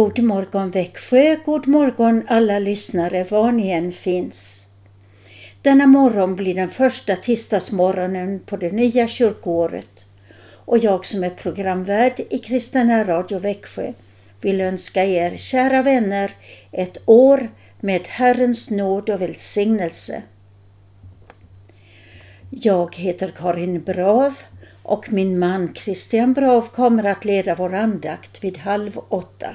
[0.00, 4.66] God morgon Växjö, god morgon alla lyssnare var ni än finns.
[5.62, 10.04] Denna morgon blir den första tisdagsmorgonen på det nya kyrkoåret
[10.52, 13.92] och jag som är programvärd i Kristna Radio Växjö
[14.40, 16.30] vill önska er, kära vänner,
[16.72, 20.22] ett år med Herrens nåd och välsignelse.
[22.50, 24.34] Jag heter Karin Brav
[24.82, 29.54] och min man Christian Brav kommer att leda vår andakt vid halv åtta.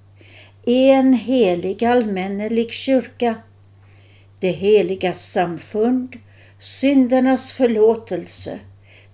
[0.65, 3.35] en helig allmännelig kyrka,
[4.39, 6.19] det heliga samfund,
[6.59, 8.59] syndernas förlåtelse,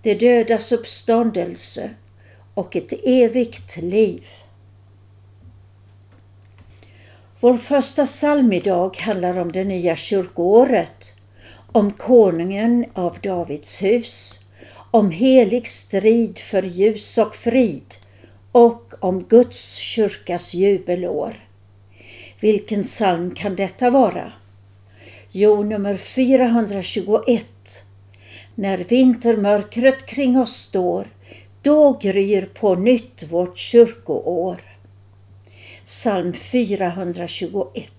[0.02, 1.90] det dödas uppståndelse
[2.53, 4.28] och ett evigt liv.
[7.40, 11.16] Vår första psalm idag handlar om det nya kyrkoåret,
[11.72, 14.40] om konungen av Davids hus,
[14.91, 17.96] om helig strid för ljus och frid
[18.57, 21.47] och om Guds kyrkas jubelår.
[22.40, 24.31] Vilken psalm kan detta vara?
[25.31, 27.45] Jo, nummer 421.
[28.56, 31.07] När vintermörkret kring oss står,
[31.62, 34.62] då gryr på nytt vårt kyrkoår.
[35.85, 37.97] Psalm 421.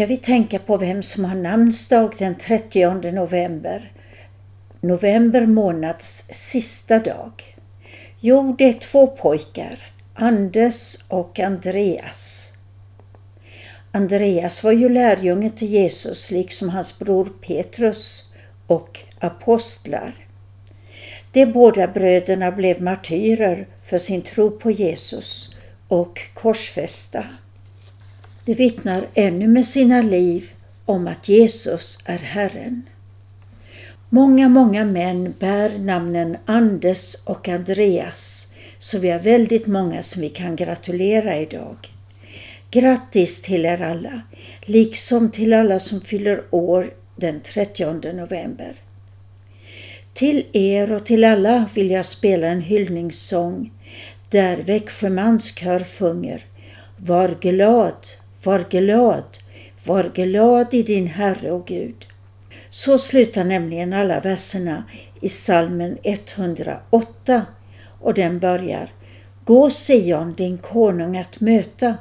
[0.00, 3.92] Ska vi tänka på vem som har namnsdag den 30 november.
[4.80, 7.56] November månads sista dag.
[8.20, 9.78] Jo, det är två pojkar,
[10.14, 12.52] Anders och Andreas.
[13.92, 18.24] Andreas var ju lärjunge till Jesus liksom hans bror Petrus
[18.66, 20.14] och apostlar.
[21.32, 25.50] De båda bröderna blev martyrer för sin tro på Jesus
[25.88, 27.24] och korsfästa.
[28.44, 30.52] De vittnar ännu med sina liv
[30.84, 32.82] om att Jesus är Herren.
[34.08, 38.48] Många, många män bär namnen Anders och Andreas,
[38.78, 41.76] så vi har väldigt många som vi kan gratulera idag.
[42.70, 44.20] Grattis till er alla,
[44.60, 48.74] liksom till alla som fyller år den 30 november.
[50.12, 53.72] Till er och till alla vill jag spela en hyllningssång
[54.28, 56.44] där Växjö kör sjunger
[56.96, 58.06] Var glad,
[58.44, 59.38] var glad,
[59.84, 62.06] var glad i din Herre och Gud.
[62.70, 64.84] Så slutar nämligen alla verserna
[65.20, 67.46] i salmen 108
[68.00, 68.92] och den börjar
[69.44, 71.96] Gå Sion din konung att möta,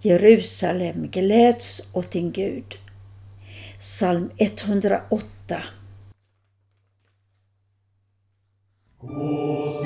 [0.00, 2.74] Jerusalem gläds åt din Gud.
[3.78, 5.62] Psalm 108
[9.00, 9.82] Gå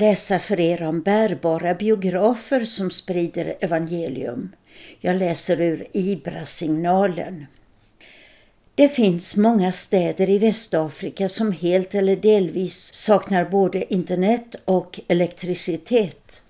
[0.00, 4.52] läsa för er om bärbara biografer som sprider evangelium.
[5.00, 7.46] Jag läser ur IBRA-signalen.
[8.74, 16.42] Det finns många städer i Västafrika som helt eller delvis saknar både internet och elektricitet.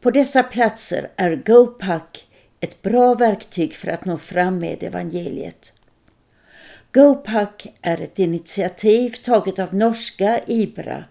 [0.00, 2.26] På dessa platser är GoPack
[2.60, 5.72] ett bra verktyg för att nå fram med evangeliet.
[6.92, 11.04] GoPack är ett initiativ taget av norska Ibra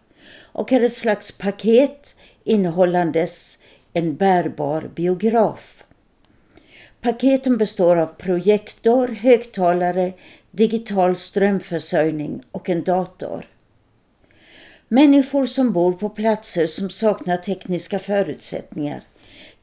[0.54, 3.58] och är ett slags paket innehållandes
[3.94, 5.84] en bärbar biograf.
[7.02, 10.14] Paketen består av projektor, högtalare,
[10.52, 13.46] digital strömförsörjning och en dator.
[14.88, 19.04] Människor som bor på platser som saknar tekniska förutsättningar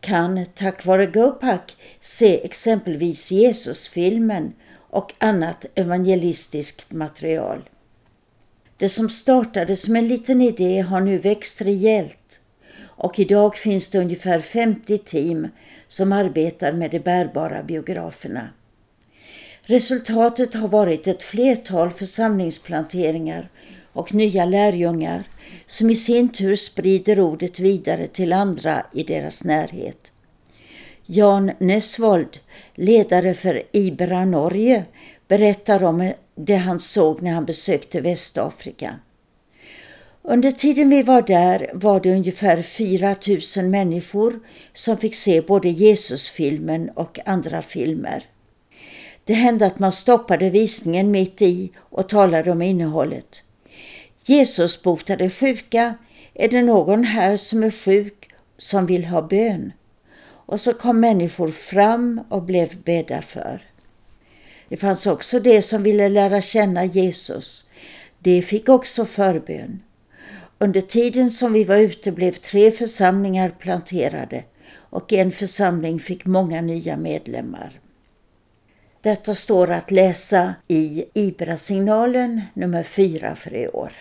[0.01, 7.69] kan tack vare GoPack se exempelvis Jesusfilmen och annat evangelistiskt material.
[8.81, 12.41] Det som startade som en liten idé har nu växt rejält
[12.83, 15.49] och idag finns det ungefär 50 team
[15.89, 18.49] som arbetar med de bärbara biograferna.
[19.63, 23.49] Resultatet har varit ett flertal församlingsplanteringar
[23.93, 25.25] och nya lärjungar
[25.67, 30.13] som i sin tur sprider ordet vidare till andra i deras närhet.
[31.07, 32.39] Jan Nesvold,
[32.75, 34.85] ledare för Ibra Norge,
[35.29, 36.13] berättar om
[36.45, 38.95] det han såg när han besökte Västafrika.
[40.23, 43.17] Under tiden vi var där var det ungefär 4
[43.57, 44.41] 000 människor
[44.75, 48.25] som fick se både Jesusfilmen och andra filmer.
[49.25, 53.43] Det hände att man stoppade visningen mitt i och talade om innehållet.
[54.25, 55.95] Jesus botade sjuka.
[56.35, 59.73] Är det någon här som är sjuk som vill ha bön?
[60.23, 63.63] Och så kom människor fram och blev bedda för.
[64.71, 67.67] Det fanns också de som ville lära känna Jesus.
[68.19, 69.83] De fick också förbön.
[70.59, 76.61] Under tiden som vi var ute blev tre församlingar planterade och en församling fick många
[76.61, 77.81] nya medlemmar.
[79.01, 83.93] Detta står att läsa i IBRA-signalen nummer 4 för i år.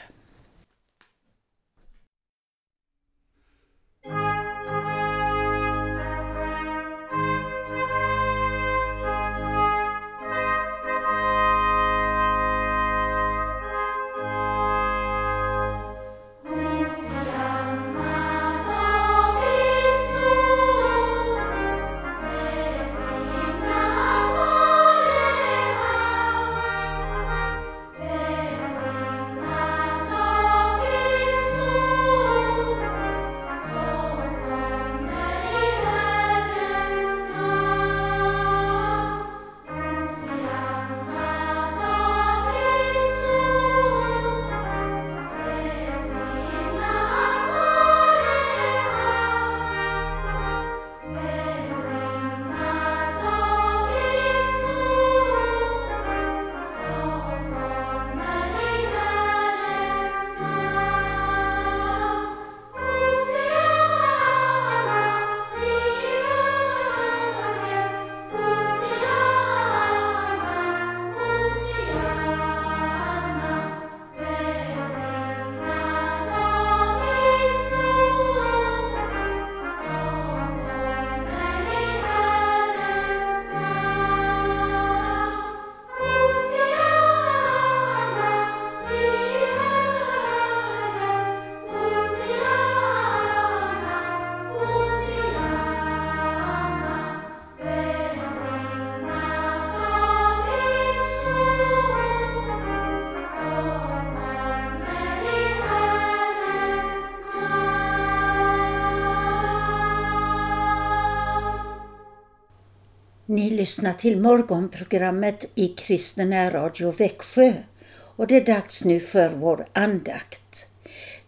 [113.59, 117.53] Lyssnar till morgonprogrammet i Kristen Radio Växjö
[117.91, 120.67] och det är dags nu för vår andakt.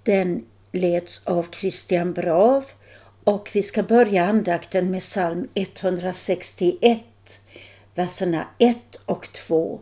[0.04, 2.66] Den leds av Christian Brav
[3.24, 7.02] och vi ska börja andakten med psalm 161,
[7.96, 9.80] verserna 1 och 2.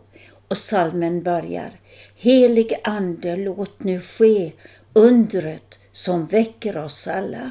[0.48, 1.80] Och salmen börjar
[2.16, 4.52] Helig Ande, låt nu ske
[4.92, 7.50] undret som väcker oss alla.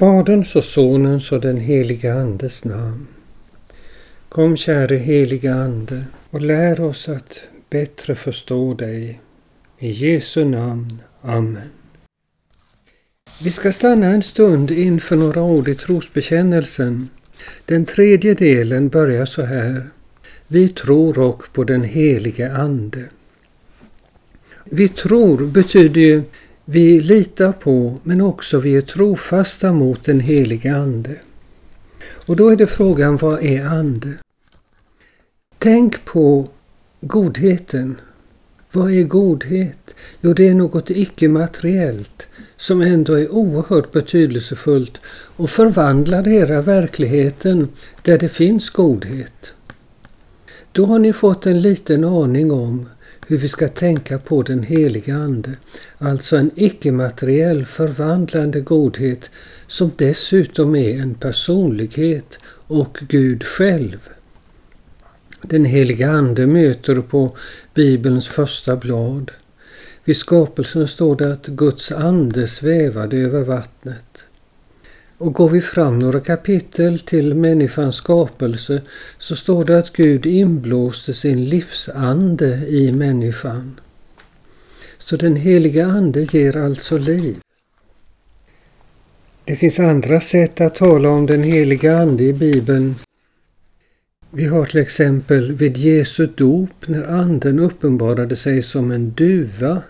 [0.00, 3.06] Faderns och Sonens och den heliga Andes namn.
[4.28, 9.20] Kom käre heliga Ande och lär oss att bättre förstå dig.
[9.78, 11.02] I Jesu namn.
[11.22, 11.70] Amen.
[13.42, 17.08] Vi ska stanna en stund inför några ord i trosbekännelsen.
[17.64, 19.90] Den tredje delen börjar så här.
[20.46, 23.04] Vi tror och på den helige Ande.
[24.64, 26.22] Vi tror betyder ju
[26.72, 31.16] vi litar på men också vi är trofasta mot den helige Ande.
[32.26, 34.14] Och då är det frågan, vad är ande?
[35.58, 36.48] Tänk på
[37.00, 37.96] godheten.
[38.72, 39.94] Vad är godhet?
[40.20, 44.98] Jo, det är något icke-materiellt som ändå är oerhört betydelsefullt
[45.36, 47.68] och förvandlar hela verkligheten
[48.02, 49.52] där det finns godhet.
[50.72, 52.88] Då har ni fått en liten aning om
[53.30, 55.50] hur vi ska tänka på den heliga Ande,
[55.98, 59.30] alltså en icke-materiell förvandlande godhet
[59.66, 64.08] som dessutom är en personlighet och Gud själv.
[65.42, 67.36] Den heliga Ande möter på
[67.74, 69.30] Bibelns första blad.
[70.04, 74.26] Vid skapelsen står det att Guds ande svävade över vattnet.
[75.20, 78.82] Och går vi fram några kapitel till människans skapelse
[79.18, 83.80] så står det att Gud inblåste sin livsande i människan.
[84.98, 87.38] Så den heliga Ande ger alltså liv.
[89.44, 92.94] Det finns andra sätt att tala om den heliga Ande i Bibeln.
[94.30, 99.82] Vi har till exempel vid Jesu dop när Anden uppenbarade sig som en duva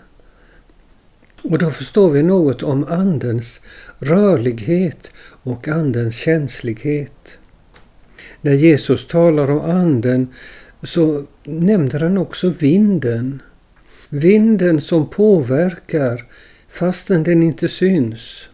[1.43, 3.61] och då förstår vi något om Andens
[3.99, 5.11] rörlighet
[5.43, 7.37] och Andens känslighet.
[8.41, 10.27] När Jesus talar om Anden
[10.83, 13.41] så nämner han också vinden.
[14.09, 16.25] Vinden som påverkar
[16.69, 18.49] fastän den inte syns.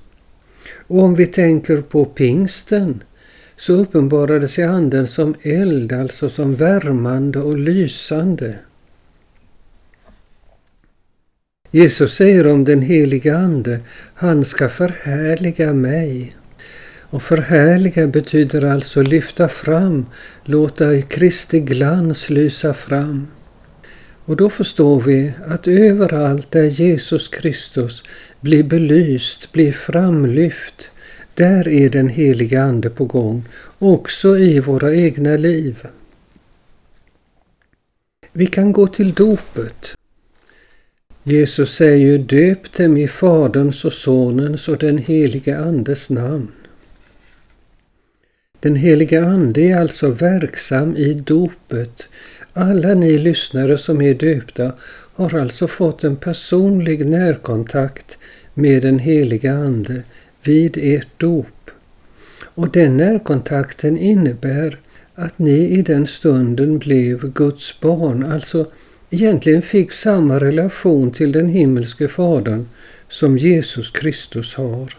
[0.87, 3.03] Och om vi tänker på pingsten
[3.57, 8.59] så uppenbarade sig Anden som eld, alltså som värmande och lysande.
[11.71, 13.79] Jesus säger om den heliga Ande,
[14.13, 16.35] han ska förhärliga mig.
[17.09, 20.05] Och förhärliga betyder alltså lyfta fram,
[20.45, 23.27] låta Kristi glans lysa fram.
[24.25, 28.03] Och då förstår vi att överallt där Jesus Kristus
[28.39, 30.89] blir belyst, blir framlyft,
[31.33, 33.43] där är den heliga Ande på gång,
[33.79, 35.87] också i våra egna liv.
[38.31, 39.96] Vi kan gå till dopet.
[41.29, 46.51] Jesus säger ju döp dem i Faderns och Sonens och den helige Andes namn.
[48.59, 52.07] Den helige Ande är alltså verksam i dopet.
[52.53, 54.73] Alla ni lyssnare som är döpta
[55.13, 58.17] har alltså fått en personlig närkontakt
[58.53, 60.03] med den heliga Ande
[60.43, 61.71] vid ert dop.
[62.41, 64.79] Och den närkontakten innebär
[65.15, 68.71] att ni i den stunden blev Guds barn, alltså
[69.09, 72.65] egentligen fick samma relation till den himmelske Fadern
[73.09, 74.93] som Jesus Kristus har.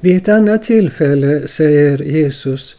[0.00, 2.76] Vid ett annat tillfälle säger Jesus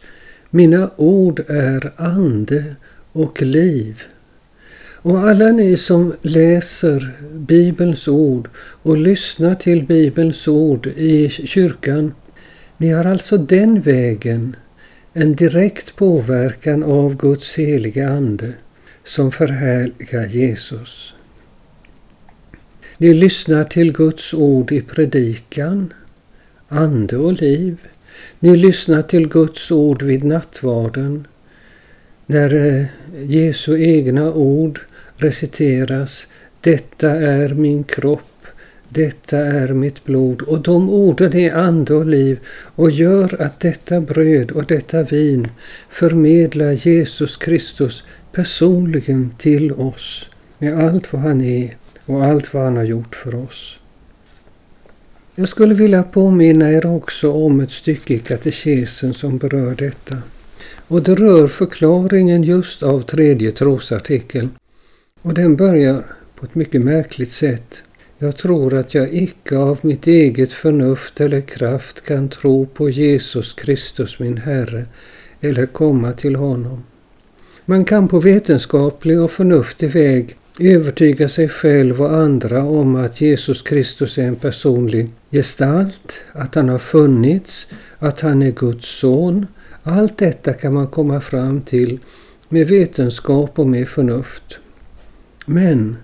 [0.50, 2.64] Mina ord är ande
[3.12, 4.02] och liv.
[4.92, 12.14] Och alla ni som läser Bibelns ord och lyssnar till Bibelns ord i kyrkan,
[12.76, 14.56] ni har alltså den vägen
[15.12, 18.52] en direkt påverkan av Guds heliga Ande
[19.06, 21.14] som förhärligar Jesus.
[22.98, 25.92] Ni lyssnar till Guds ord i predikan,
[26.68, 27.76] ande och liv.
[28.38, 31.26] Ni lyssnar till Guds ord vid nattvarden,
[32.26, 32.86] när eh,
[33.22, 34.80] Jesu egna ord
[35.16, 36.26] reciteras.
[36.60, 38.46] Detta är min kropp,
[38.88, 40.42] detta är mitt blod.
[40.42, 42.38] Och de orden är ande och liv
[42.74, 45.48] och gör att detta bröd och detta vin
[45.88, 48.04] förmedlar Jesus Kristus
[48.36, 53.34] personligen till oss med allt vad han är och allt vad han har gjort för
[53.34, 53.78] oss.
[55.34, 60.18] Jag skulle vilja påminna er också om ett stycke i katekesen som berör detta.
[60.88, 64.50] Och det rör förklaringen just av tredje trosartikeln.
[65.22, 67.82] Och den börjar på ett mycket märkligt sätt.
[68.18, 73.54] Jag tror att jag icke av mitt eget förnuft eller kraft kan tro på Jesus
[73.54, 74.86] Kristus min Herre
[75.40, 76.82] eller komma till honom.
[77.68, 83.62] Man kan på vetenskaplig och förnuftig väg övertyga sig själv och andra om att Jesus
[83.62, 87.66] Kristus är en personlig gestalt, att han har funnits,
[87.98, 89.46] att han är Guds son.
[89.82, 91.98] Allt detta kan man komma fram till
[92.48, 94.58] med vetenskap och med förnuft.
[95.46, 95.96] Men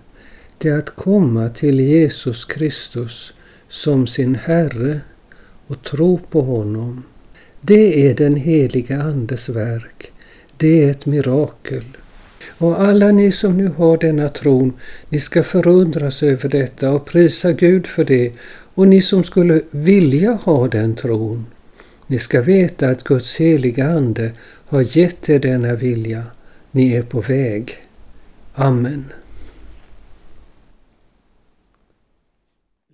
[0.58, 3.34] det är att komma till Jesus Kristus
[3.68, 5.00] som sin Herre
[5.66, 7.02] och tro på honom.
[7.60, 10.11] Det är den heliga Andes verk.
[10.62, 11.84] Det är ett mirakel.
[12.58, 14.72] Och alla ni som nu har denna tron,
[15.08, 18.32] ni ska förundras över detta och prisa Gud för det.
[18.74, 21.46] Och ni som skulle vilja ha den tron,
[22.06, 24.32] ni ska veta att Guds heliga Ande
[24.66, 26.22] har gett er denna vilja.
[26.70, 27.76] Ni är på väg.
[28.54, 29.04] Amen.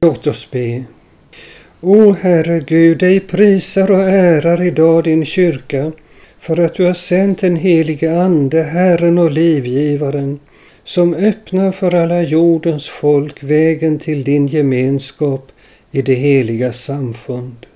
[0.00, 0.84] Låt oss be.
[1.80, 5.92] O Herre Gud, dig prisar och ärar idag din kyrka
[6.48, 10.40] för att du har sänt den helige Ande, Herren och livgivaren,
[10.84, 15.52] som öppnar för alla jordens folk vägen till din gemenskap
[15.90, 17.66] i det heliga samfund.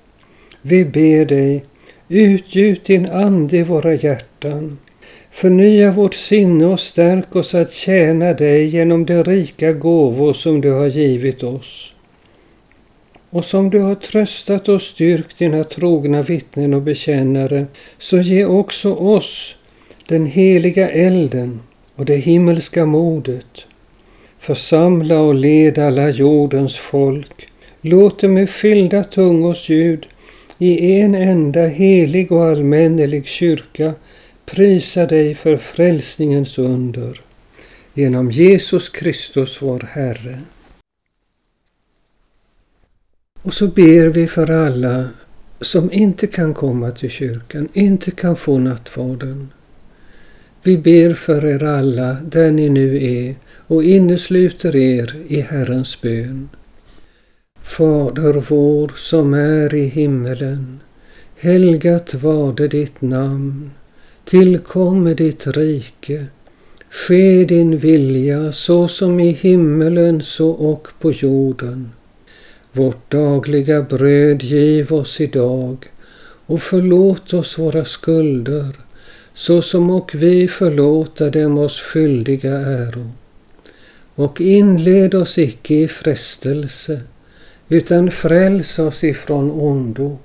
[0.61, 1.63] Vi ber dig,
[2.07, 4.77] utgjut din Ande i våra hjärtan.
[5.31, 10.71] Förnya vårt sinne och stärk oss att tjäna dig genom de rika gåvor som du
[10.71, 11.92] har givit oss.
[13.33, 17.65] Och som du har tröstat och styrkt dina trogna vittnen och bekännare,
[17.97, 19.55] så ge också oss
[20.07, 21.59] den heliga elden
[21.95, 23.65] och det himmelska modet.
[24.39, 27.47] Församla och led alla jordens folk.
[27.81, 30.07] Låt dem med skilda tungors ljud
[30.57, 33.93] i en enda helig och allmännelig kyrka
[34.45, 37.21] prisa dig för frälsningens under.
[37.93, 40.39] Genom Jesus Kristus vår Herre.
[43.43, 45.09] Och så ber vi för alla
[45.61, 49.49] som inte kan komma till kyrkan, inte kan få nattvarden.
[50.63, 53.35] Vi ber för er alla där ni nu är
[53.67, 56.49] och innesluter er i Herrens bön.
[57.63, 60.79] Fader vår som är i himmelen.
[61.37, 63.71] Helgat varde ditt namn.
[64.25, 66.25] Tillkomme ditt rike.
[66.89, 71.91] Ske din vilja så som i himmelen så och på jorden.
[72.75, 75.91] Vårt dagliga bröd giv oss idag
[76.45, 78.75] och förlåt oss våra skulder
[79.33, 83.09] så som och vi förlåta dem oss skyldiga äro.
[84.15, 87.01] Och inled oss icke i frestelse
[87.69, 90.17] utan fräls oss ifrån ondo.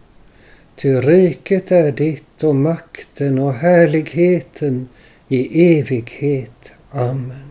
[0.76, 4.88] Ty riket är ditt och makten och härligheten
[5.28, 6.72] i evighet.
[6.90, 7.48] Amen.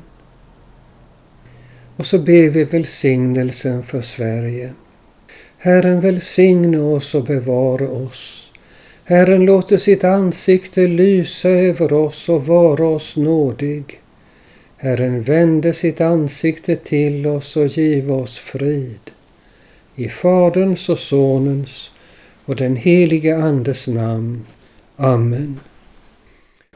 [1.95, 4.73] Och så ber vi välsignelsen för Sverige.
[5.67, 8.51] Herren välsigne oss och bevara oss.
[9.03, 14.01] Herren låter sitt ansikte lysa över oss och vara oss nådig.
[14.77, 19.11] Herren vände sitt ansikte till oss och give oss frid.
[19.95, 21.91] I Faderns och Sonens
[22.45, 24.45] och den helige Andes namn.
[24.95, 25.59] Amen.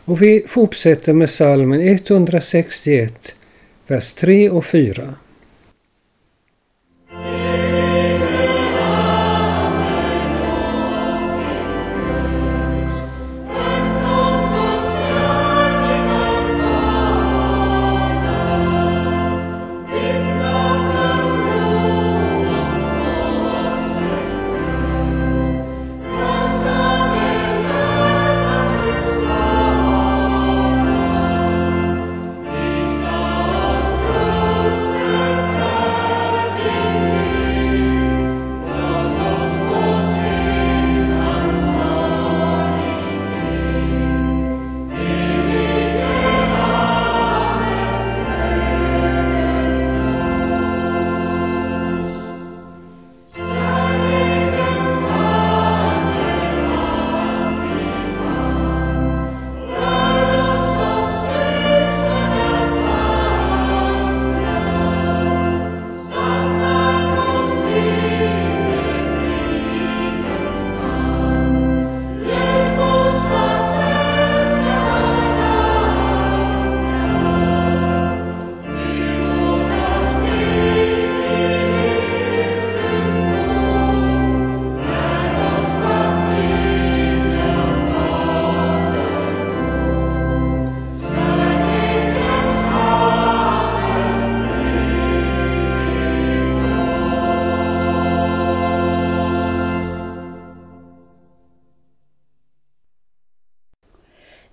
[0.05, 3.35] Och vi fortsätter med salmen 161,
[3.87, 5.15] vers 3 och 4.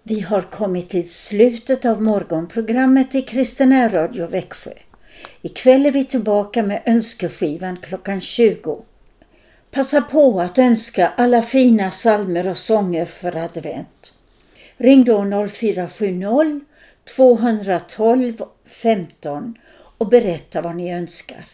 [0.03, 4.71] Vi har kommit till slutet av morgonprogrammet i Kristen Radio Växjö.
[5.43, 8.85] Ikväll är vi tillbaka med önskeskivan klockan 20.
[9.71, 14.15] Passa på att önska alla fina salmer och sånger för advent.
[14.77, 16.61] Ring då 0470
[17.17, 19.55] 212 15
[19.99, 21.45] och berätta vad ni önskar.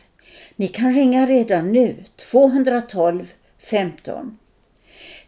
[0.56, 4.38] Ni kan ringa redan nu 212 15.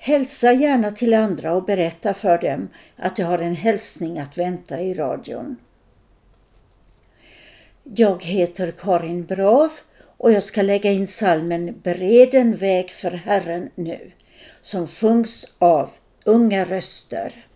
[0.07, 4.81] Hälsa gärna till andra och berätta för dem att jag har en hälsning att vänta
[4.81, 5.57] i radion.
[7.83, 13.71] Jag heter Karin Brav och jag ska lägga in salmen Bered en väg för Herren
[13.75, 14.13] nu
[14.61, 15.91] som sjungs av
[16.25, 17.47] Unga röster.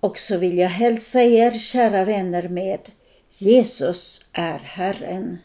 [0.00, 2.90] Och så vill jag hälsa er kära vänner med
[3.28, 5.38] Jesus är Herren.